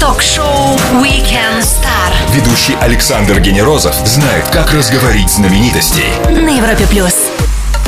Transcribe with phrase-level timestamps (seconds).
[0.00, 6.08] Ток-шоу Weekend Star Ведущий Александр Генерозов знает, как разговорить знаменитостей.
[6.30, 7.29] на Европе плюс.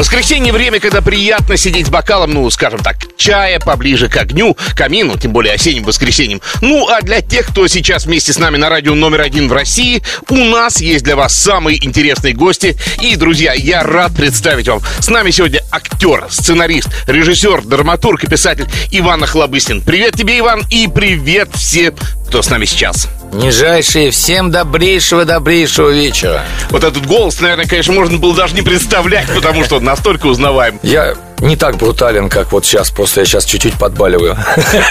[0.03, 5.17] Воскресенье время, когда приятно сидеть с бокалом, ну, скажем так, чая поближе к огню, камину,
[5.17, 6.41] тем более осенним воскресеньем.
[6.61, 10.03] Ну, а для тех, кто сейчас вместе с нами на радио номер один в России,
[10.29, 12.77] у нас есть для вас самые интересные гости.
[13.01, 14.81] И, друзья, я рад представить вам.
[14.99, 19.83] С нами сегодня актер, сценарист, режиссер, драматург и писатель Иван Охлобыстин.
[19.83, 21.95] Привет тебе, Иван, и привет всем,
[22.27, 23.07] кто с нами сейчас.
[23.33, 26.45] Нижайшие, всем добрейшего-добрейшего вечера.
[26.71, 30.79] Вот этот голос, наверное, конечно, можно было даже не представлять, потому что он настолько узнаваем.
[30.83, 34.37] Я не так брутален, как вот сейчас, просто я сейчас чуть-чуть подбаливаю.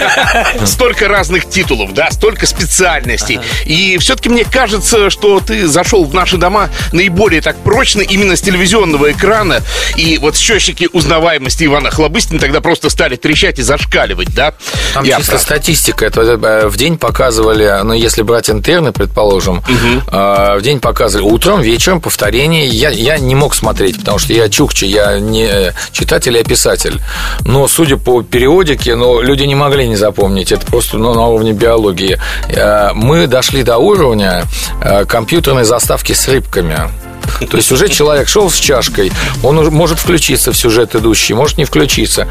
[0.64, 3.40] Столько разных титулов, да, столько специальностей.
[3.64, 8.42] И все-таки мне кажется, что ты зашел в наши дома наиболее так прочно именно с
[8.42, 9.60] телевизионного экрана.
[9.96, 14.54] И вот счетчики узнаваемости Ивана Хлобыстина тогда просто стали трещать и зашкаливать, да?
[14.92, 15.42] Там Я чисто прав.
[15.42, 16.04] статистика.
[16.04, 19.62] Это э, в день показывали, ну, если брать интерны, предположим,
[20.10, 22.66] э, в день показывали утром, вечером, повторение.
[22.66, 27.00] Я, я не мог смотреть, потому что я чукча, я не э, читатель, я писатель.
[27.44, 30.52] Но, судя по периодике, ну, люди не могли не запомнить.
[30.52, 32.18] Это просто ну, на уровне биологии.
[32.48, 34.44] Э, Мы дошли до уровня
[34.82, 36.78] э, компьютерной заставки с рыбками.
[37.50, 39.12] То есть уже человек шел с чашкой,
[39.42, 42.28] он может включиться в сюжет идущий, может не включиться.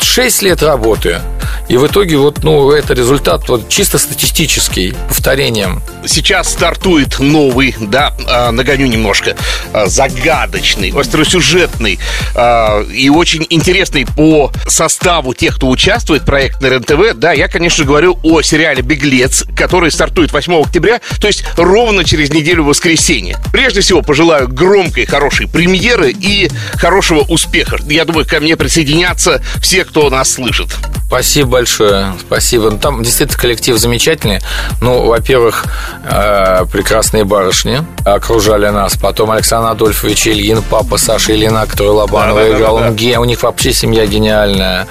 [0.00, 1.20] Шесть лет работы.
[1.68, 5.82] И в итоге вот, ну, это результат вот, чисто статистический, повторением.
[6.06, 9.36] Сейчас стартует новый, да, а, нагоню немножко,
[9.72, 11.98] а, загадочный, остросюжетный
[12.34, 17.14] а, и очень интересный по составу тех, кто участвует проект на РЕН-ТВ.
[17.16, 22.30] Да, я, конечно, говорю о сериале «Беглец», который стартует 8 октября, то есть ровно через
[22.30, 23.36] неделю воскресенье.
[23.52, 27.78] Прежде всего, пожелаю громкой, хорошей премьеры и хорошего успеха.
[27.88, 30.68] Я думаю, ко мне присоединятся все, кто нас слышит.
[31.06, 32.70] Спасибо большое, спасибо.
[32.70, 34.40] Ну, Там действительно коллектив замечательный.
[34.82, 35.64] Ну, во-первых,
[36.04, 38.96] э, прекрасные барышни окружали нас.
[38.96, 42.58] Потом Александр Адольфович Ильин, папа Саша Ильина, который Лобанова Да-да-да-да-да.
[42.58, 42.74] играл.
[42.76, 44.86] Он ге- у них вообще семья гениальная.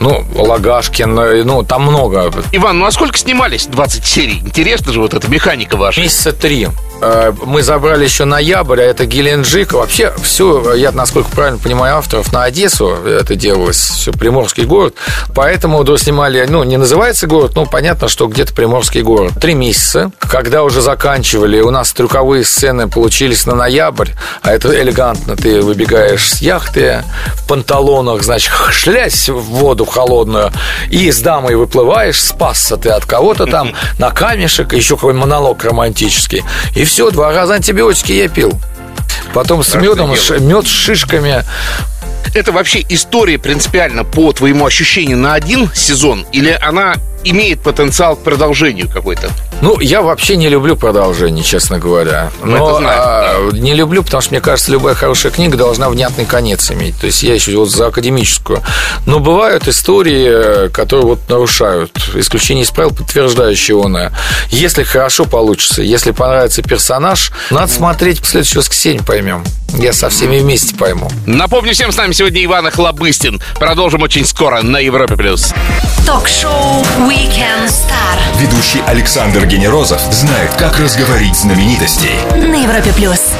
[0.00, 2.32] Ну, Лагашкин, э, ну, там много.
[2.52, 4.38] Иван, ну а сколько снимались 20 серий?
[4.44, 6.00] Интересно же вот эта механика ваша.
[6.00, 6.66] Месяца три.
[7.00, 9.72] Э, Мы забрали еще ноябрь, а это Геленджик.
[9.72, 14.94] Вообще, все, я, насколько правильно понимаю, авторов на Одессу это делалось, все, Приморский город.
[15.34, 19.32] Поэтому доснимали, ну, не называется город, но понятно, что где-то Приморский город.
[19.40, 20.10] Три месяца.
[20.18, 24.10] Когда уже заканчивали, у нас трюковые сцены получились на ноябрь,
[24.42, 25.36] а это элегантно.
[25.36, 27.02] Ты выбегаешь с яхты
[27.36, 30.52] в панталонах, значит, шлясь в воду холодную,
[30.90, 36.44] и с дамой выплываешь, спасся ты от кого-то там, на камешек, еще какой монолог романтический.
[36.74, 38.52] И все, два раза антибиотики я пил.
[39.32, 41.44] Потом с медом, ш- мед с шишками.
[42.34, 46.26] Это вообще история принципиально по твоему ощущению на один сезон?
[46.32, 49.30] Или она имеет потенциал к продолжению какой-то?
[49.62, 52.30] Ну, я вообще не люблю продолжение, честно говоря.
[52.42, 55.90] Ну, это Но знаем, а, не люблю, потому что, мне кажется, любая хорошая книга должна
[55.90, 56.98] внятный конец иметь.
[56.98, 58.62] То есть я еще вот за академическую.
[59.04, 61.92] Но бывают истории, которые вот нарушают.
[62.14, 64.10] Исключение из правил, подтверждающие оно.
[64.48, 69.44] Если хорошо получится, если понравится персонаж, надо смотреть в следующее воскресенье, поймем.
[69.74, 71.08] Я со всеми вместе пойму.
[71.26, 73.40] Напомню всем, с нами сегодня Иван Охлобыстин.
[73.58, 75.16] Продолжим очень скоро на Европе+.
[75.16, 75.52] плюс.
[76.06, 82.14] Ток-шоу Weekend Star Ведущий Александр Генерозов знает, как разговорить знаменитостей.
[82.36, 83.32] на Европе плюс.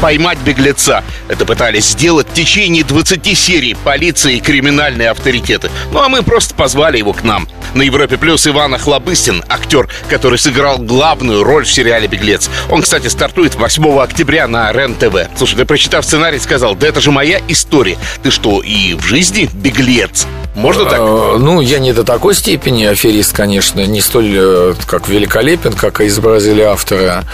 [0.00, 1.04] Поймать беглеца.
[1.28, 5.70] Это пытались сделать в течение 20 серий полиция и криминальные авторитеты.
[5.92, 7.46] Ну а мы просто позвали его к нам.
[7.74, 12.50] На Европе Плюс Иван Охлобыстин, актер, который сыграл главную роль в сериале «Беглец».
[12.68, 15.38] Он, кстати, стартует 8 октября на РЕН-ТВ.
[15.38, 17.96] Слушай, ты, прочитав сценарий, сказал, да это же моя история.
[18.24, 20.26] Ты что, и в жизни беглец?
[20.56, 20.98] Можно так?
[21.00, 26.00] Э, Ну, я не до такой степени аферист, конечно, не столь э, как великолепен, как
[26.00, 27.24] изобразили авторы.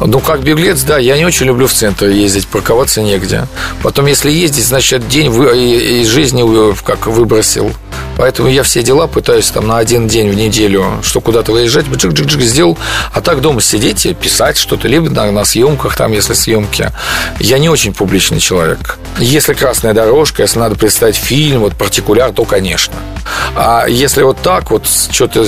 [0.00, 3.46] Ну, как беглец, да, я не очень люблю в центр ездить, парковаться негде.
[3.82, 6.42] Потом, если ездить, значит, день вы- из жизни
[6.82, 7.70] как выбросил.
[8.16, 12.40] Поэтому я все дела пытаюсь там на один день в неделю, что куда-то выезжать, джик-джик-джик
[12.40, 12.78] сделал,
[13.12, 16.90] а так дома сидеть и писать что-то, либо на, на съемках, там, если съемки.
[17.38, 18.98] Я не очень публичный человек.
[19.18, 22.69] Если красная дорожка, если надо представить фильм, вот партикуляр, то, конечно.
[23.56, 25.40] А если вот так, вот что-то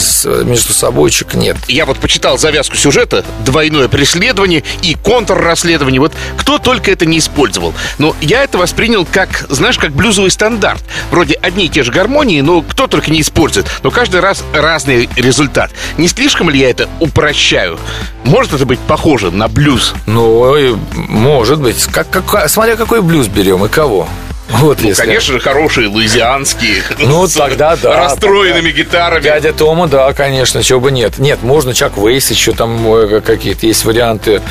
[0.44, 1.56] между собойчик, нет.
[1.68, 6.00] Я вот почитал завязку сюжета, двойное преследование и контррасследование.
[6.00, 7.74] Вот кто только это не использовал.
[7.98, 10.82] Но я это воспринял как, знаешь, как блюзовый стандарт.
[11.10, 13.66] Вроде одни и те же гармонии, но кто только не использует.
[13.82, 15.70] Но каждый раз разный результат.
[15.96, 17.78] Не слишком ли я это упрощаю?
[18.24, 19.94] Может это быть похоже на блюз?
[20.06, 21.84] Ну, может быть.
[21.86, 24.08] Как, как, смотря какой блюз берем и кого.
[24.52, 26.82] Вот Ну, конечно же, хорошие луизианские.
[26.98, 27.96] Ну, с тогда да.
[27.96, 28.82] Расстроенными тогда.
[28.82, 29.22] гитарами.
[29.22, 31.18] Дядя Тома, да, конечно, чего бы нет.
[31.18, 34.42] Нет, можно Чак Вейс, еще там э, какие-то есть варианты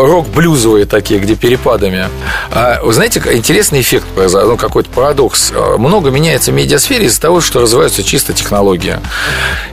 [0.00, 2.08] рок-блюзовые такие, где перепадами.
[2.50, 5.52] А, вы знаете, интересный эффект произошел, ну, какой-то парадокс.
[5.54, 8.98] А, Много меняется в медиасфере из-за того, что развиваются чисто технологии.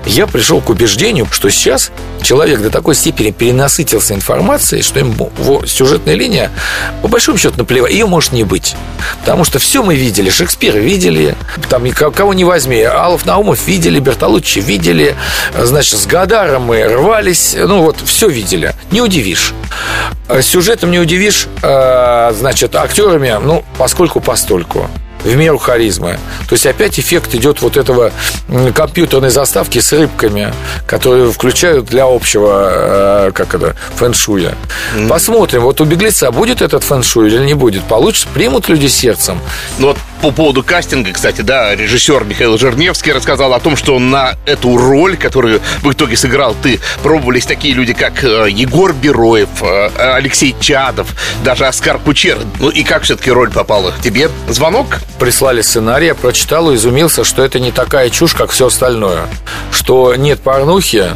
[0.05, 5.65] Я пришел к убеждению, что сейчас человек до такой степени перенасытился информацией, что ему его
[5.65, 6.51] сюжетная линия,
[7.01, 8.75] по большому счету, наплевать, ее может не быть.
[9.21, 10.29] Потому что все мы видели.
[10.29, 11.35] Шекспир видели,
[11.69, 12.81] там кого не возьми.
[12.81, 15.15] Алов Наумов видели, Бертолуччи видели.
[15.57, 17.55] Значит, с Гадаром мы рвались.
[17.57, 18.73] Ну, вот, все видели.
[18.91, 19.53] Не удивишь.
[20.27, 24.89] А Сюжетом не удивишь, а, значит, актерами, ну, поскольку постольку
[25.23, 26.19] в меру харизмы.
[26.47, 28.11] То есть опять эффект идет вот этого
[28.73, 30.53] компьютерной заставки с рыбками,
[30.87, 34.55] которые включают для общего, э, как это, фэншуя.
[35.07, 37.83] Посмотрим, вот у беглеца будет этот фэншуй или не будет.
[37.83, 39.39] Получится, примут люди сердцем.
[39.77, 44.35] Ну вот по поводу кастинга, кстати, да, режиссер Михаил Жерневский рассказал о том, что на
[44.45, 49.89] эту роль, которую в итоге сыграл ты, пробовались такие люди, как э, Егор Бероев, э,
[50.15, 51.07] Алексей Чадов,
[51.43, 52.37] даже Оскар Кучер.
[52.59, 53.93] Ну и как все-таки роль попала?
[54.01, 54.99] Тебе звонок?
[55.19, 59.27] Прислали сценарий, я прочитал изумился, что это не такая чушь, как все остальное.
[59.71, 61.11] Что нет порнухи,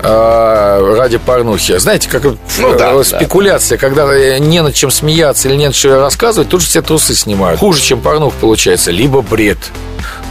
[0.00, 1.78] а, ради порнухи.
[1.78, 2.38] Знаете, как Ну
[2.78, 3.04] да, э, да.
[3.04, 6.82] спекуляция, когда э, не над чем смеяться или не над чем рассказывать, тут же все
[6.82, 7.60] трусы снимают.
[7.60, 9.58] Хуже, чем порнух получается, либо бред.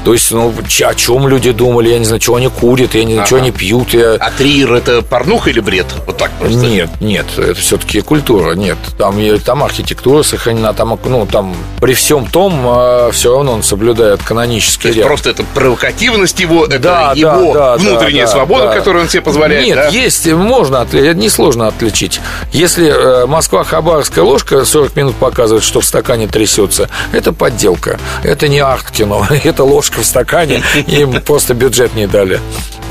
[0.07, 0.53] То есть, ну,
[0.85, 3.47] о чем люди думали, я не знаю, чего они курят, я не знаю, чего Ага.
[3.47, 3.93] они пьют.
[3.93, 4.13] Я...
[4.13, 5.85] А трир это порнуха или бред?
[6.05, 6.57] Вот так просто.
[6.59, 8.77] Нет, нет, это все-таки культура, нет.
[8.97, 14.91] Там, там архитектура сохранена, там, ну, там при всем том все равно он соблюдает канонический
[14.91, 15.07] ряд.
[15.07, 18.75] просто это провокативность его, это Да, его да, да, внутренняя да, свобода, да.
[18.75, 19.65] которую он себе позволяет.
[19.65, 19.87] Нет, да?
[19.89, 22.21] есть, можно отличить, несложно отличить.
[22.53, 27.99] Если э, Москва-Хабаровская ложка 40 минут показывает, что в стакане трясется, это подделка.
[28.23, 32.39] Это не арт-кино, это ложка в стакане, им просто бюджет не дали.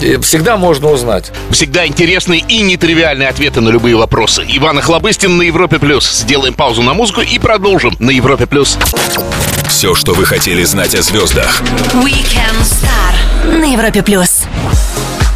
[0.01, 1.33] И Всегда можно узнать.
[1.51, 4.45] Всегда интересные и нетривиальные ответы на любые вопросы.
[4.47, 6.11] Иван Охлобыстин на Европе Плюс.
[6.11, 8.77] Сделаем паузу на музыку и продолжим на Европе Плюс.
[9.69, 11.63] Все, что вы хотели знать о звездах.
[11.95, 14.43] Weekend Star на Европе плюс.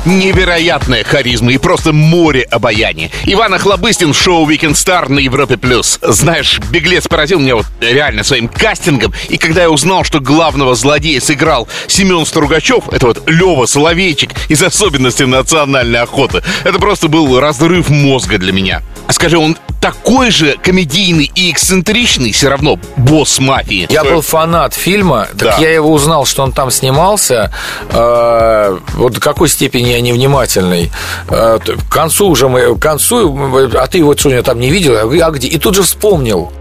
[0.06, 3.10] Невероятная харизма и просто море обаяния.
[3.26, 5.98] Иван Охлобыстин в шоу Weekend Star на Европе Плюс.
[6.00, 9.12] Знаешь, беглец поразил меня вот реально своим кастингом.
[9.28, 14.62] И когда я узнал, что главного злодея сыграл Семен Стругачев, это вот Лева Соловейчик из
[14.62, 18.82] особенностей национальной охоты, это просто был разрыв мозга для меня.
[19.10, 23.88] А скажи, он такой же комедийный и эксцентричный все равно босс мафии?
[23.90, 25.46] Я был фанат фильма, Да.
[25.50, 27.52] так я его узнал, что он там снимался.
[27.90, 30.92] Э, вот до какой степени я невнимательный.
[31.28, 33.36] Э, к концу уже мы, к концу,
[33.74, 34.94] а ты его что, там не видел?
[34.96, 35.48] А где?
[35.48, 36.52] И тут же вспомнил.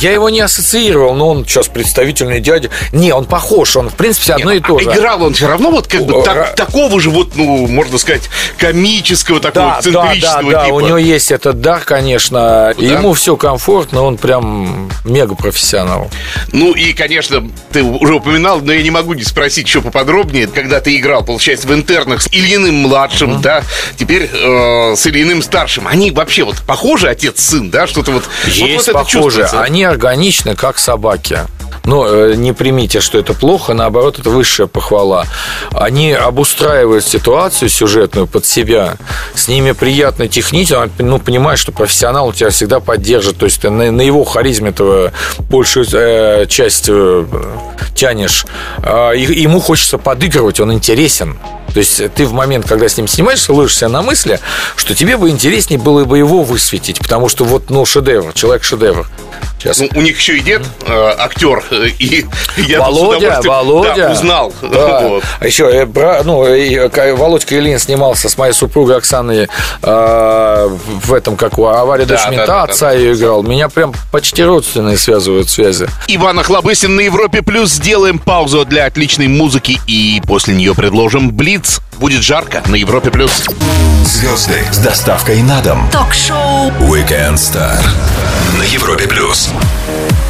[0.00, 2.70] Я его не ассоциировал, но он сейчас представительный дядя.
[2.92, 4.90] Не, он похож, он в принципе одно и то А же.
[4.90, 6.22] Играл он все равно вот как бы
[6.56, 10.74] такого же вот, ну, можно сказать, комического, такого Да, да, да, да, типа.
[10.74, 12.72] у него есть этот дар, конечно.
[12.78, 16.10] Ему все комфортно, он прям мега профессионал.
[16.52, 20.80] Ну и, конечно, ты уже упоминал, но я не могу не спросить еще поподробнее, когда
[20.80, 23.62] ты играл, получается, в интернах с Ильиным младшим, да,
[23.96, 25.86] теперь э, с Ильиным старшим.
[25.86, 28.24] Они вообще вот похожи отец-сын, да, что-то вот.
[28.44, 29.39] вот- Есть вот это похоже.
[29.42, 29.62] Чувствуется.
[29.62, 31.40] Они органичны, как собаки.
[31.84, 35.24] Но э, не примите, что это плохо, наоборот, это высшая похвала.
[35.72, 38.96] Они обустраивают ситуацию сюжетную под себя.
[39.34, 43.38] С ними приятно технить, он, ну, понимаешь, что профессионал тебя всегда поддержит.
[43.38, 45.12] То есть ты на, на его харизме этого
[45.48, 47.24] большую э, часть э,
[47.94, 48.44] тянешь.
[49.16, 51.38] И- ему хочется подыгрывать, он интересен.
[51.72, 54.40] То есть ты в момент, когда с ним снимаешься, ловишься на мысли,
[54.76, 59.06] что тебе бы интереснее было бы его высветить, потому что вот, ну, шедевр, человек-шедевр.
[59.60, 59.78] Сейчас.
[59.78, 62.24] Ну, у них еще и дед, э, актер, э, и
[62.56, 63.94] я Володя, Володя.
[63.94, 64.54] да, узнал.
[64.62, 65.00] Да.
[65.00, 65.24] Вот.
[65.38, 69.48] А еще, э, ну, э, Володька Ильин снимался с моей супругой Оксаной
[69.82, 70.68] э,
[71.04, 72.92] в этом, как у авария Да, дочь да, да, отца да.
[72.92, 73.42] ее играл.
[73.42, 75.88] Меня прям почти родственные связывают связи.
[76.08, 77.70] Иван Охлобыстин на Европе Плюс.
[77.70, 81.59] Сделаем паузу для отличной музыки и после нее предложим Блиц.
[81.98, 83.44] Будет жарко на Европе Плюс.
[84.04, 85.88] Звезды с доставкой на дом.
[85.92, 87.78] Ток-шоу Weekend Star
[88.58, 89.50] на Европе плюс.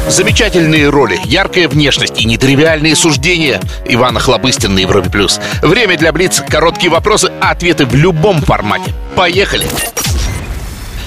[0.07, 3.61] Замечательные роли, яркая внешность и нетривиальные суждения.
[3.87, 5.39] Иван Охлобыстин на Европе Плюс.
[5.61, 6.41] Время для Блиц.
[6.49, 8.93] Короткие вопросы, а ответы в любом формате.
[9.15, 9.65] Поехали.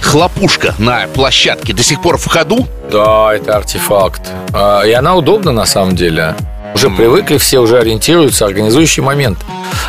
[0.00, 2.66] Хлопушка на площадке до сих пор в ходу.
[2.90, 4.22] Да, это артефакт.
[4.52, 6.34] А, И она удобна на самом деле.
[6.74, 9.38] Уже привыкли, все уже ориентируются, организующий момент.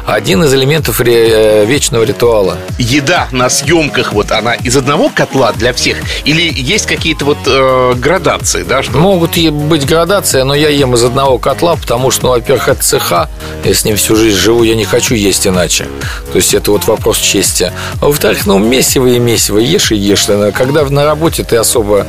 [0.05, 2.57] Один из элементов ре- э, вечного ритуала.
[2.77, 5.97] Еда на съемках, вот она из одного котла для всех?
[6.25, 8.83] Или есть какие-то вот э, градации, да?
[8.83, 8.97] Что...
[8.97, 13.29] Могут быть градации, но я ем из одного котла, потому что, ну, во-первых, это цеха,
[13.63, 15.87] я с ним всю жизнь живу, я не хочу есть иначе.
[16.31, 17.71] То есть это вот вопрос чести.
[17.99, 20.25] А во-вторых, ну, месиво и месиво, ешь и ешь.
[20.53, 22.05] Когда на работе ты особо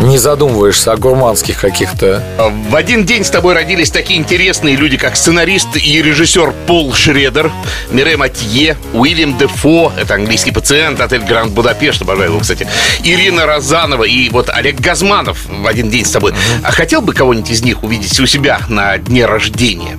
[0.00, 2.22] не задумываешься о гурманских каких-то...
[2.68, 7.50] В один день с тобой родились такие интересные люди, как сценарист и режиссер Пол Шредер,
[7.90, 12.66] Мире Матье, Уильям Дефо, это английский пациент, отель Гранд Будапешт, обожаю его, кстати,
[13.04, 16.34] Ирина Розанова и вот Олег Газманов в один день с тобой.
[16.62, 19.98] А хотел бы кого-нибудь из них увидеть у себя на дне рождения?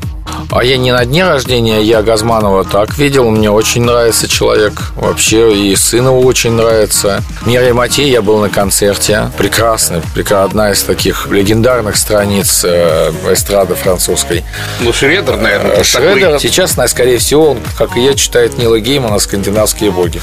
[0.52, 3.30] А я не на дне рождения, я Газманова так видел.
[3.30, 4.74] Мне очень нравится человек.
[4.96, 7.24] Вообще, и сын его очень нравится.
[7.46, 9.32] Мира Матей, я был на концерте.
[9.38, 14.44] Прекрасный, прекрасная одна из таких легендарных страниц э, эстрады французской.
[14.80, 16.40] Ну, Шредер, наверное, э, Шредер такой...
[16.40, 20.22] сейчас, скорее всего, он, как и я, читает Нила Геймана «Скандинавские боги».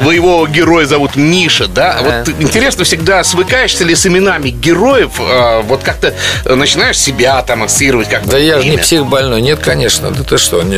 [0.00, 1.98] Вы его героя зовут Миша, да?
[2.02, 5.12] Вот интересно всегда, свыкаешься ли с именами героев?
[5.18, 9.40] А, вот как-то начинаешь себя там ассоциировать как Да я же не псих больной.
[9.40, 10.10] Нет, конечно.
[10.10, 10.62] Да ты что?
[10.62, 10.76] Не...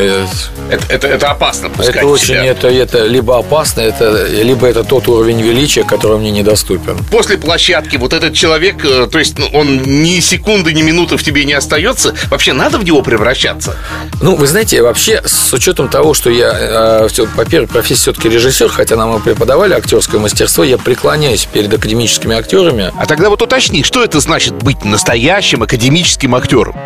[0.70, 2.44] Это, это, это опасно Это очень, себя.
[2.44, 6.98] это, это либо опасно, это, либо это тот уровень величия, который мне недоступен.
[7.10, 11.22] После площадки вот этот человек, э, то есть ну, он ни секунды, ни минуты в
[11.22, 13.76] тебе не остается, вообще надо в него превращаться?
[14.20, 18.96] Ну, вы знаете, вообще, с учетом того, что я, э, во-первых, профессия все-таки режиссер, хотя
[18.96, 22.92] нам и преподавали актерское мастерство, я преклоняюсь перед академическими актерами.
[22.98, 26.76] А тогда вот уточни, что это значит быть настоящим академическим актером?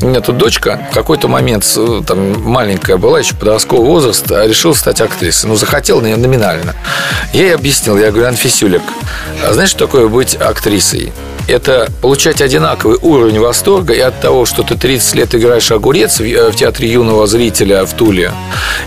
[0.00, 1.66] У меня тут дочка в какой-то момент,
[2.06, 5.48] там маленькая была, еще подростковый возраст, решила стать актрисой.
[5.50, 6.74] Ну, захотела номинально.
[7.32, 8.82] Я ей объяснил, я говорю, Анфисюлик,
[9.46, 11.12] а знаешь, что такое быть актрисой?
[11.48, 16.52] это получать одинаковый уровень восторга и от того, что ты 30 лет играешь огурец в
[16.52, 18.32] театре юного зрителя в Туле,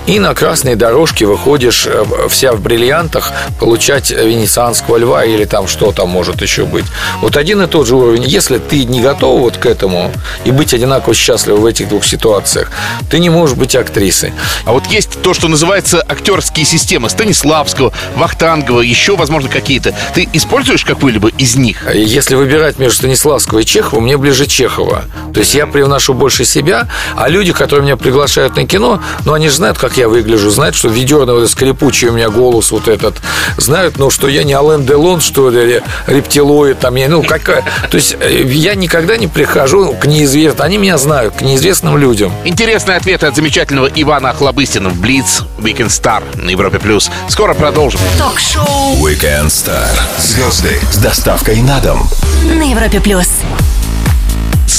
[0.05, 5.91] и на красной дорожке выходишь э, вся в бриллиантах получать венецианского льва или там что
[5.91, 6.85] там может еще быть.
[7.21, 8.23] Вот один и тот же уровень.
[8.23, 10.11] Если ты не готов вот к этому
[10.45, 12.71] и быть одинаково счастлив в этих двух ситуациях,
[13.09, 14.33] ты не можешь быть актрисой.
[14.65, 19.93] А вот есть то, что называется актерские системы Станиславского, Вахтангова, еще, возможно, какие-то.
[20.13, 21.77] Ты используешь какую-либо из них?
[21.93, 25.03] Если вы выбирать между Станиславского и Чехова, мне ближе Чехова.
[25.33, 29.49] То есть я привношу больше себя, а люди, которые меня приглашают на кино, ну, они
[29.49, 33.17] же знают, как я выгляжу, знают, что ведерный вот скрипучий у меня голос вот этот,
[33.57, 37.63] знают, ну, что я не Ален Делон, что ли, рептилоид, там, я, ну, какая...
[37.91, 42.31] То есть э, я никогда не прихожу к неизвестным, они меня знают, к неизвестным людям.
[42.45, 46.79] Интересные ответы от замечательного Ивана Охлобыстина в Блиц Weekend Star на Европе+.
[46.79, 47.11] плюс.
[47.27, 47.99] Скоро продолжим.
[48.17, 49.89] Ток-шоу Weekend Star.
[50.17, 52.07] Звезды с доставкой на дом
[52.43, 53.27] на Европе плюс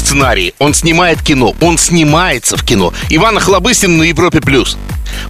[0.09, 2.95] сценарий, он снимает кино, он снимается в кино.
[3.11, 4.41] Иван Охлобыстин на Европе+.
[4.41, 4.79] плюс.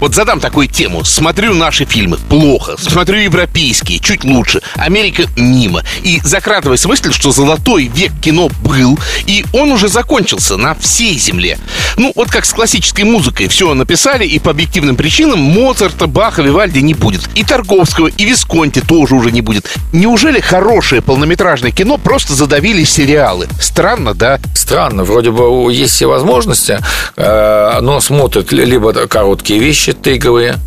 [0.01, 1.05] Вот задам такую тему.
[1.05, 2.19] Смотрю наши фильмы.
[2.29, 2.77] Плохо.
[2.79, 3.99] Смотрю европейские.
[3.99, 4.61] Чуть лучше.
[4.75, 5.83] Америка мимо.
[6.03, 11.59] И закрадываясь мысль, что золотой век кино был, и он уже закончился на всей земле.
[11.97, 13.49] Ну, вот как с классической музыкой.
[13.49, 17.29] Все написали, и по объективным причинам Моцарта, Баха, Вивальди не будет.
[17.35, 19.67] И Тарковского, и Висконти тоже уже не будет.
[19.93, 23.49] Неужели хорошее полнометражное кино просто задавили сериалы?
[23.61, 24.41] Странно, да?
[24.55, 25.05] Странно.
[25.05, 26.79] Вроде бы есть все возможности,
[27.17, 30.59] э, но смотрят либо короткие вещи, тейковые,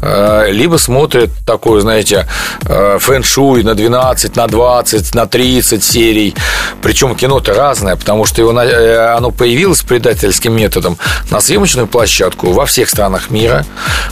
[0.00, 2.26] э, либо смотрят такой, знаете,
[2.66, 6.34] э, фэн-шуй на 12, на 20, на 30 серий.
[6.82, 10.96] Причем кино-то разное, потому что его, э, оно появилось предательским методом
[11.30, 13.66] на съемочную площадку во всех странах мира,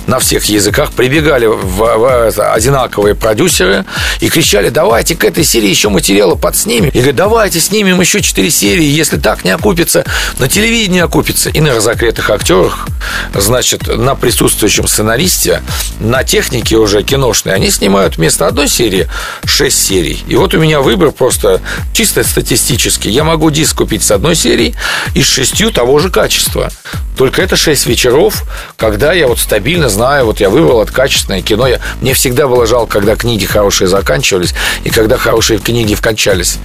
[0.06, 0.92] на всех языках.
[0.92, 3.84] Прибегали в, в, одинаковые продюсеры
[4.20, 6.90] и кричали, давайте к этой серии еще материала подснимем.
[6.90, 10.04] И говорят, давайте снимем еще 4 серии, если так не окупится,
[10.38, 11.48] на телевидении окупится.
[11.50, 12.86] И на разогретых актерах,
[13.34, 15.62] значит, на присутствующем сценаристе
[16.00, 19.08] на технике уже киношной, они снимают вместо одной серии
[19.44, 20.20] 6 серий.
[20.26, 21.60] И вот у меня выбор просто
[21.92, 23.08] чисто статистический.
[23.08, 24.74] Я могу диск купить с одной серии
[25.14, 26.72] и с шестью того же качества.
[27.16, 28.42] Только это 6 вечеров,
[28.76, 31.68] когда я вот стабильно знаю, вот я выбрал это качественное кино.
[31.68, 36.58] Я, мне всегда было жалко, когда книги хорошие заканчивались и когда хорошие книги вкончались.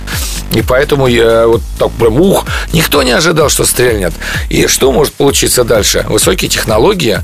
[0.54, 4.14] И поэтому я вот так прям ух, никто не ожидал, что стрельнет.
[4.50, 6.06] И что может получиться дальше?
[6.10, 7.20] Высокие технологии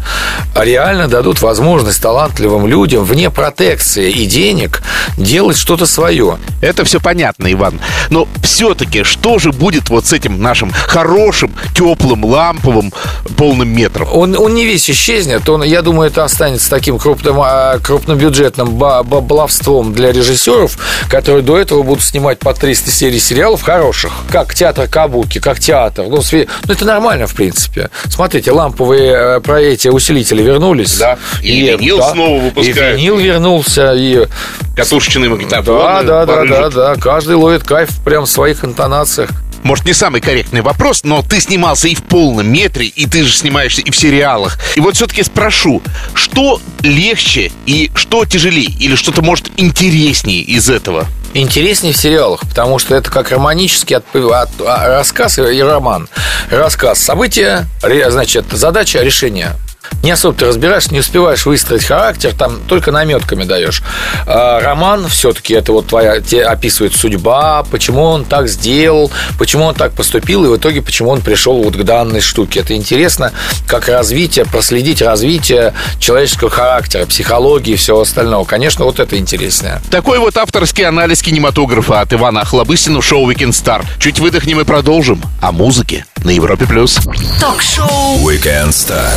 [0.56, 4.82] реально дадут возможность талантливым людям вне протекции и денег
[5.18, 6.38] делать что-то свое.
[6.62, 7.80] Это все понятно, Иван.
[8.10, 12.94] Но все-таки что же будет вот с этим нашим хорошим, теплым, ламповым,
[13.38, 14.08] полным метром?
[14.12, 15.48] Он, он не весь исчезнет.
[15.50, 20.78] Он, я думаю, это останется таким крупным, а, крупнобюджетным баловством для режиссеров,
[21.10, 24.12] которые до этого будут снимать по 300 серий сериалов хороших.
[24.32, 26.06] Как театр Кабуки, как театр.
[26.10, 27.90] Ну, ну это нормально, в принципе.
[28.10, 30.98] Смотрите, ламповые э, про эти усилители вернулись.
[30.98, 31.18] Да.
[31.42, 32.98] И, и винил да, снова выпускают.
[32.98, 33.94] И винил вернулся.
[33.96, 34.28] И...
[34.76, 35.80] Катушечные магнитофоны.
[35.80, 36.96] Да, да, да, да, да.
[36.96, 39.30] Каждый ловит кайф прям в своих интонациях
[39.64, 43.34] может, не самый корректный вопрос, но ты снимался и в полном метре, и ты же
[43.34, 44.58] снимаешься и в сериалах.
[44.78, 45.82] И вот все-таки спрошу,
[46.14, 48.70] что легче и что тяжелее?
[48.80, 51.08] Или что-то, может, интереснее из этого?
[51.34, 56.10] интереснее в сериалах, потому что это как романический от, от, а, рассказ и роман.
[56.50, 59.56] Рассказ, события, значит, задача, решение
[60.04, 63.84] не особо ты разбираешься, не успеваешь выстроить характер, там только наметками даешь.
[64.26, 69.76] А роман все-таки это вот твоя, тебе описывает судьба, почему он так сделал, почему он
[69.76, 72.62] так поступил, и в итоге почему он пришел вот к данной штуке.
[72.62, 73.32] Это интересно,
[73.68, 78.46] как развитие, проследить развитие человеческого характера, психологии и всего остального.
[78.46, 79.82] Конечно, вот это интереснее.
[79.90, 83.86] Такой вот авторский анализ кинематографа от Ивана Охлобыстина в шоу «Weekend Star».
[84.00, 85.22] Чуть выдохнем и продолжим.
[85.42, 86.66] О музыке на Европе+.
[86.66, 87.00] плюс.
[87.40, 89.12] Ток-шоу «Weekend Star».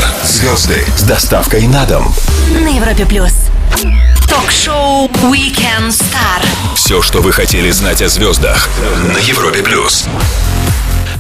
[0.61, 2.13] Звезды с доставкой на дом.
[2.51, 3.33] На Европе плюс.
[4.29, 6.45] Ток-шоу Weekend Star.
[6.75, 8.69] Все, что вы хотели знать о звездах
[9.03, 10.05] на Европе плюс.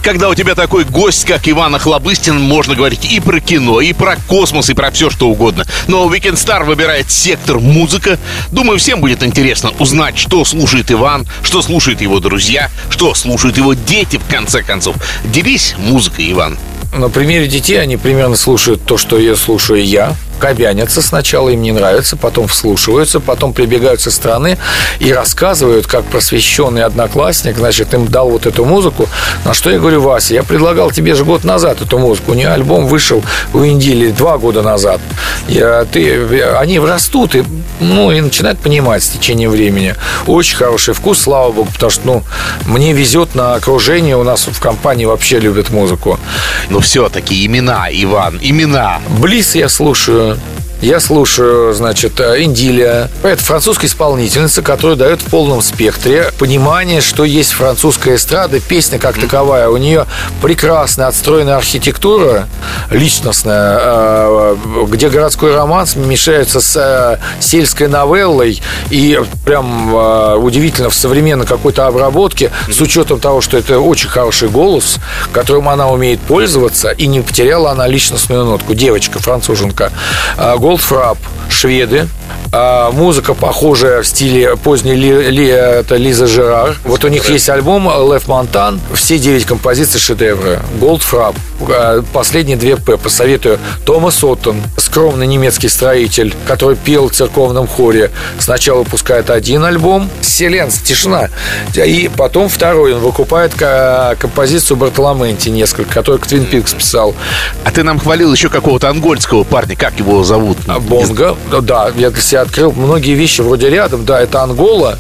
[0.03, 4.17] Когда у тебя такой гость, как Иван Охлобыстин, можно говорить и про кино, и про
[4.29, 5.65] космос, и про все, что угодно.
[5.87, 8.19] Но Weekend Star выбирает сектор музыка.
[8.51, 13.73] Думаю, всем будет интересно узнать, что слушает Иван, что слушают его друзья, что слушают его
[13.73, 14.97] дети, в конце концов.
[15.25, 16.59] Делись музыкой, Иван
[16.93, 21.71] на примере детей они примерно слушают то, что я слушаю я кабянятся сначала, им не
[21.71, 24.59] нравится, потом вслушиваются, потом прибегают со стороны
[24.99, 29.09] и рассказывают, как просвещенный одноклассник, значит, им дал вот эту музыку.
[29.45, 32.33] На что я говорю, Вася, я предлагал тебе же год назад эту музыку.
[32.33, 33.23] У нее альбом вышел
[33.55, 35.01] у Индии два года назад.
[35.49, 37.45] Я, ты, они растут и,
[37.81, 39.95] ну, и начинают понимать с течением времени.
[40.27, 42.23] Очень хороший вкус, слава богу, потому что, ну,
[42.65, 46.19] мне везет на окружение, у нас в компании вообще любят музыку.
[46.71, 49.01] Но все-таки имена, Иван, имена.
[49.19, 50.60] Близ я слушаю Bye.
[50.81, 53.11] Я слушаю, значит, э, Индилия.
[53.23, 59.19] Это французская исполнительница, которая дает в полном спектре понимание, что есть французская эстрада, песня как
[59.19, 59.69] таковая.
[59.69, 60.07] У нее
[60.41, 62.49] прекрасная отстроенная архитектура
[62.91, 64.57] личностная, э,
[64.89, 69.95] где городской романс мешается с э, сельской новеллой и прям
[70.43, 74.97] удивительно в современной какой-то обработке с учетом того, что это очень хороший голос,
[75.33, 78.75] которым она умеет пользоваться и не потеряла она личностную нотку.
[78.75, 79.93] Девочка, француженка.
[80.71, 82.07] Goldfrapp, шведы,
[82.53, 86.77] а, музыка похожая в стиле поздней ли, ли, это Лиза Жерар.
[86.85, 88.81] Вот у них есть альбом Лев Монтан.
[88.95, 90.61] Все девять композиций шедевры.
[90.81, 91.35] Goldfrapp.
[91.71, 92.97] А, последние две П.
[92.99, 93.59] Посоветую.
[93.85, 98.11] Томас Оттон, скромный немецкий строитель, который пел в церковном хоре.
[98.41, 100.79] Сначала выпускает один альбом «Селенс.
[100.81, 101.29] Тишина».
[101.77, 102.95] И потом второй.
[102.95, 103.55] Он выкупает
[104.19, 107.15] композицию Бартоломенти несколько, который к Твин Пикс писал.
[107.65, 109.77] А ты нам хвалил еще какого-то ангольского парня.
[109.77, 110.59] Как его зовут?
[110.67, 111.37] А, Бонга.
[111.63, 114.05] Да, я для себя открыл многие вещи вроде рядом.
[114.05, 114.99] Да, это Ангола,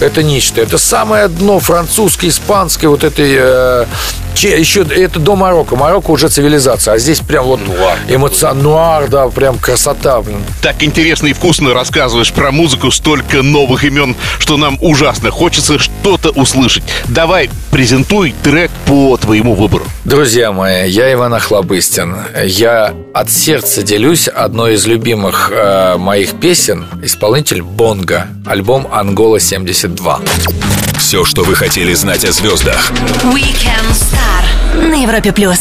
[0.00, 0.62] это нечто.
[0.62, 3.34] Это самое дно французской, испанской вот этой...
[3.38, 3.84] Э,
[4.42, 5.76] еще это до Марокко.
[5.76, 10.20] Марокко уже цивилизация, а здесь прям вот нуар, эмоцион, нуар, да, прям красота.
[10.20, 10.38] Блин.
[10.62, 16.30] Так интересно и вкусно рассказываешь про музыку, столько новых имен, что нам ужасно хочется что-то
[16.30, 16.82] услышать.
[17.06, 19.84] Давай, презентуй трек по твоему выбору.
[20.04, 22.16] Друзья мои, я Иван Охлобыстин.
[22.44, 30.20] Я от сердца делюсь одной из любимых э, моих песен исполнитель Бонга, альбом Ангола 72.
[30.98, 32.90] Все, что вы хотели знать о звездах.
[33.24, 35.60] Weekend Star на Европе плюс.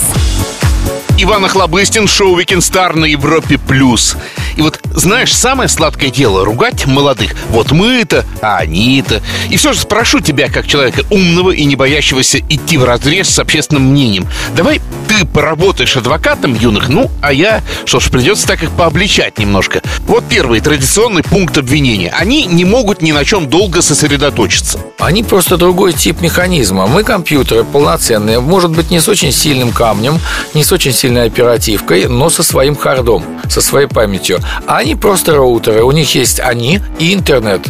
[1.17, 4.17] Иван Охлобыстин, шоу Weekend Star на Европе плюс.
[4.57, 7.35] И вот, знаешь, самое сладкое дело— ругать молодых.
[7.49, 9.21] Вот мы-то, а они-то.
[9.49, 13.39] И все же спрошу тебя, как человека умного и не боящегося идти в разрез с
[13.39, 14.27] общественным мнением.
[14.55, 19.81] Давай ты поработаешь адвокатом юных, ну, а я, что ж, придется так их пообличать немножко.
[20.07, 22.11] Вот первый традиционный пункт обвинения.
[22.17, 24.79] Они не могут ни на чем долго сосредоточиться.
[24.99, 26.87] Они просто другой тип механизма.
[26.87, 30.19] Мы компьютеры полноценные, может быть, не с очень сильным камнем,
[30.53, 34.39] не с очень сильной оперативкой, но со своим хардом, со своей памятью.
[34.65, 35.83] А они просто роутеры.
[35.83, 37.61] У них есть они и интернет.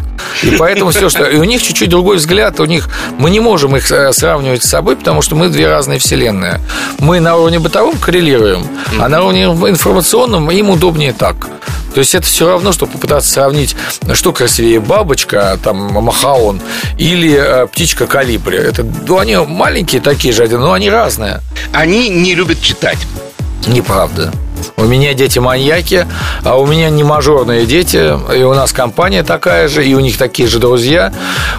[0.42, 1.26] И поэтому все, что...
[1.26, 2.62] И у них чуть-чуть другой взгляд.
[2.62, 2.88] У них...
[3.18, 6.62] Мы не можем их э, сравнивать с собой, потому что мы две разные вселенные.
[7.00, 8.66] Мы на уровне бытовом коррелируем,
[9.02, 11.36] а на уровне информационном им удобнее так.
[11.96, 13.74] То есть это все равно, что попытаться сравнить,
[14.12, 16.62] что красивее бабочка, там, махаон,
[16.98, 18.58] или э, птичка калибри.
[18.58, 21.40] Это, ну, они маленькие такие же, но они разные.
[21.72, 22.98] Они не любят читать.
[23.66, 24.34] Неправда.
[24.78, 26.08] У меня дети маньяки,
[26.44, 30.18] а у меня не мажорные дети, и у нас компания такая же, и у них
[30.18, 31.14] такие же друзья.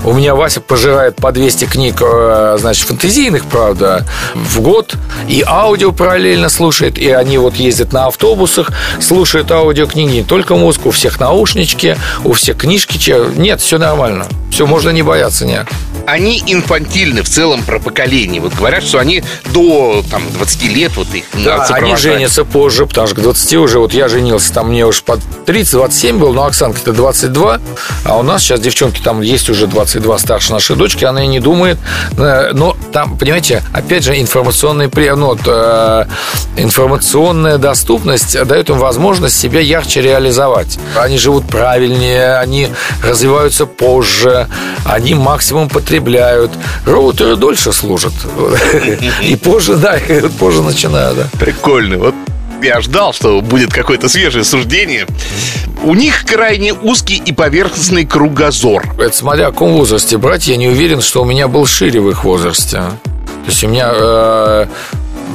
[0.05, 4.95] У меня Вася пожирает по 200 книг, э, значит, фантазийных, правда, в год,
[5.29, 10.89] и аудио параллельно слушает, и они вот ездят на автобусах, слушают аудиокниги, не только музыку,
[10.89, 12.97] у всех наушнички, у всех книжки.
[13.37, 14.27] Нет, все нормально.
[14.51, 15.67] Все, можно не бояться, нет
[16.07, 18.41] они инфантильны в целом про поколение.
[18.41, 23.07] Вот говорят, что они до там, 20 лет вот их да, они женятся позже, потому
[23.09, 26.93] что к 20 уже, вот я женился, там мне уж под 30-27 был, но Оксанке-то
[26.93, 27.61] 22,
[28.05, 31.41] а у нас сейчас девчонки там есть уже 22 старше нашей дочки, она и не
[31.41, 31.79] думает.
[32.17, 36.05] Э, но там, понимаете, опять же, информационный, ну, э,
[36.57, 40.79] информационная доступность дает им возможность себя ярче реализовать.
[40.97, 42.69] Они живут правильнее, они
[43.03, 44.49] развиваются позже,
[44.85, 45.96] они максимум потребляют.
[46.85, 48.13] Роутеры дольше служат.
[49.23, 49.99] И позже, да,
[50.39, 51.29] позже начинают, да.
[51.39, 51.99] Прикольно.
[51.99, 52.15] Вот
[52.63, 55.07] я ждал, что будет какое-то свежее суждение.
[55.85, 58.85] У них крайне узкий и поверхностный кругозор.
[58.99, 62.11] Это смотря о каком возрасте брать, я не уверен, что у меня был шире в
[62.11, 62.79] их возрасте.
[62.79, 64.67] То есть у меня э,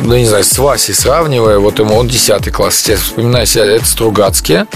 [0.04, 3.86] ну, не знаю, с Васей сравнивая, вот ему он 10 класс, я вспоминаю себя, это
[3.86, 4.68] Стругацкие,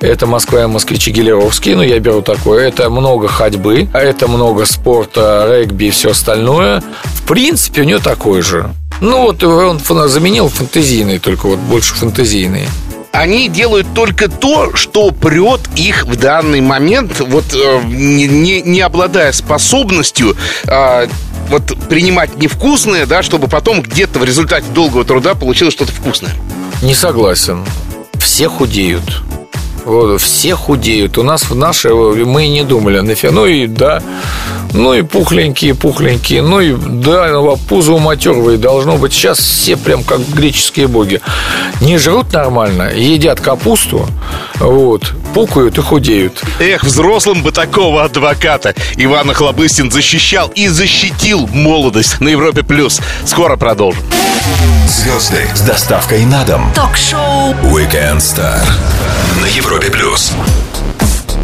[0.00, 5.46] это Москва и москвичи Гелеровские, ну, я беру такое, это много ходьбы, это много спорта,
[5.48, 6.82] регби и все остальное.
[7.04, 8.74] В принципе, у него такой же.
[9.00, 12.66] Ну, вот он заменил фантазийный, только вот больше фантазийный
[13.12, 18.80] они делают только то, что прет их в данный момент, вот э, не, не, не
[18.80, 20.34] обладая способностью
[20.66, 21.06] э,
[21.48, 26.32] вот принимать невкусное, да, чтобы потом где-то в результате долгого труда получилось что-то вкусное.
[26.82, 27.64] Не согласен.
[28.18, 29.22] Все худеют.
[29.84, 31.18] Вот, все худеют.
[31.18, 33.32] У нас в наше мы не думали нафиг.
[33.32, 34.02] Ну и да,
[34.74, 37.32] ну и пухленькие, пухленькие, ну и да,
[37.68, 39.12] пузо матерые должно быть.
[39.12, 41.20] Сейчас все прям как греческие боги.
[41.80, 44.06] Не жрут нормально, едят капусту,
[44.60, 46.42] вот, пукают и худеют.
[46.60, 48.74] Эх, взрослым бы такого адвоката.
[48.96, 52.62] Иван Охлобыстин защищал и защитил молодость на Европе+.
[52.62, 53.00] плюс.
[53.24, 54.02] Скоро продолжим.
[54.86, 56.72] Звезды с доставкой на дом.
[56.74, 58.62] Ток-шоу Weekend Star
[59.40, 59.90] на Европе+.
[59.90, 60.32] плюс.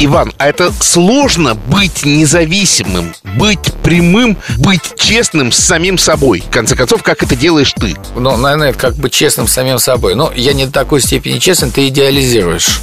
[0.01, 6.41] Иван, а это сложно быть независимым, быть прямым, быть честным с самим собой.
[6.47, 7.97] В конце концов, как это делаешь ты?
[8.15, 10.15] Ну, наверное, это как бы честным с самим собой.
[10.15, 12.79] Но я не до такой степени честен, ты идеализируешь.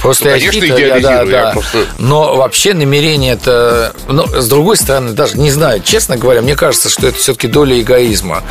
[0.00, 1.50] Просто ну, конечно, хитро, я, да, да.
[1.52, 1.86] Просто...
[1.98, 3.92] Но вообще намерение это...
[4.08, 7.80] Ну, с другой стороны, даже не знаю, честно говоря, мне кажется, что это все-таки доля
[7.80, 8.42] эгоизма.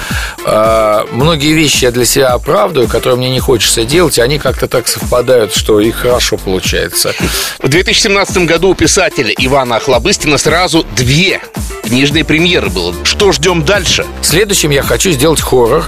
[0.45, 4.67] А, многие вещи я для себя оправдываю, которые мне не хочется делать, и они как-то
[4.67, 7.13] так совпадают, что их хорошо получается.
[7.59, 7.69] В
[8.05, 11.41] 2017 году у писателя Ивана Охлобыстина сразу две
[11.83, 12.93] книжные премьеры было.
[13.03, 14.05] Что ждем дальше?
[14.21, 15.85] Следующим я хочу сделать хоррор,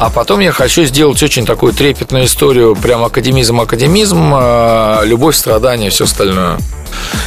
[0.00, 6.02] а потом я хочу сделать очень такую трепетную историю, прям академизм-академизм, а, любовь, страдания, все
[6.02, 6.58] остальное.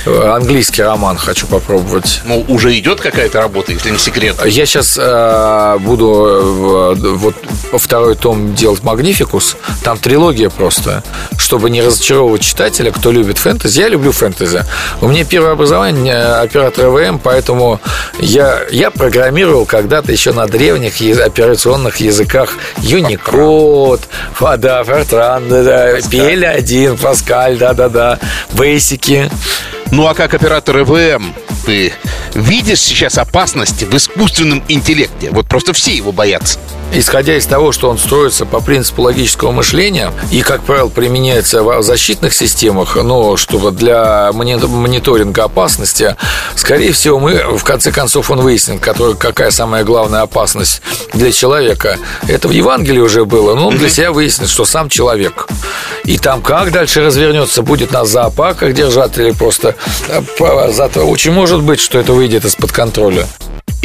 [0.06, 2.22] Английский роман хочу попробовать.
[2.26, 4.36] Ну, уже идет какая-то работа, если не секрет.
[4.46, 7.36] Я сейчас э, буду э, вот
[7.74, 9.58] второй том делать Магнификус.
[9.84, 11.04] Там трилогия просто,
[11.38, 13.80] чтобы не разочаровывать читателя, кто любит фэнтези.
[13.80, 14.64] Я люблю фэнтези.
[15.02, 17.80] У меня первое образование э, оператор ВМ, поэтому
[18.20, 24.02] я, я программировал когда-то еще на древних операционных языках Unicode,
[24.40, 28.20] да, Fortran, да, да, PL1, Pascal, да-да-да,
[28.54, 29.32] Basic.
[29.92, 31.34] Ну а как оператор ЭВМ,
[31.66, 31.94] ты
[32.34, 35.30] видишь сейчас опасность в искусственном интеллекте?
[35.32, 36.60] Вот просто все его боятся
[36.94, 41.84] исходя из того, что он строится по принципу логического мышления и, как правило, применяется в
[41.84, 46.16] защитных системах, но чтобы для мониторинга опасности,
[46.56, 50.82] скорее всего, мы, в конце концов, он выяснит, который, какая самая главная опасность
[51.14, 51.98] для человека.
[52.28, 55.48] Это в Евангелии уже было, но он для себя выяснит, что сам человек.
[56.04, 59.76] И там как дальше развернется, будет нас в зоопарках держать или просто...
[60.10, 60.22] Э,
[61.02, 63.28] очень может быть, что это выйдет из-под контроля.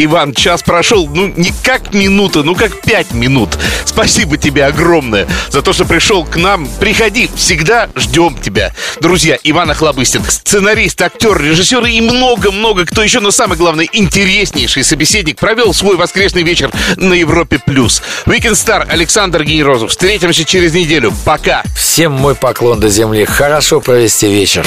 [0.04, 3.50] Иван, час прошел, ну, не как минута, ну, как пять минут.
[3.84, 6.66] Спасибо тебе огромное за то, что пришел к нам.
[6.80, 8.72] Приходи, всегда ждем тебя.
[9.00, 15.38] Друзья, Иван Охлобыстин, сценарист, актер, режиссер и много-много кто еще, но самое главное, интереснейший собеседник,
[15.38, 17.58] провел свой воскресный вечер на Европе+.
[17.58, 18.02] плюс.
[18.24, 19.90] Weekend Star Александр Генерозов.
[19.90, 21.12] Встретимся через неделю.
[21.24, 21.62] Пока.
[21.76, 23.26] Всем мой поклон до земли.
[23.26, 24.66] Хорошо провести вечер.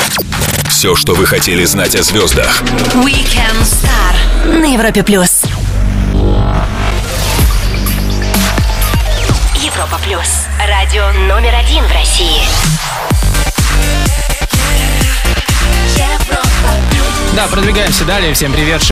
[0.70, 2.62] Все, что вы хотели знать о звездах.
[2.94, 5.44] Weekend Star на Европе плюс.
[9.56, 10.48] Европа плюс.
[10.68, 12.42] Радио номер один в России.
[17.36, 18.34] Да, продвигаемся далее.
[18.34, 18.84] Всем привет.